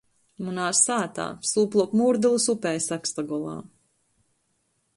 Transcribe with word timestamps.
Munā 0.45 0.69
sātā, 0.77 1.25
sūpluok 1.49 1.93
Mūrdulys 1.99 2.47
upei 2.55 2.81
Sakstagolā. 2.89 3.55